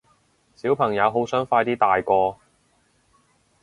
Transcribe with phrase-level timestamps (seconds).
[0.55, 2.37] 小朋友好想快啲大個